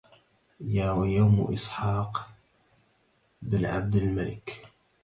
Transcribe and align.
يا 0.61 0.91
يوم 1.05 1.53
إسحاق 1.53 2.27
بن 3.41 3.65
عبد 3.65 3.95
الملك 3.95 4.65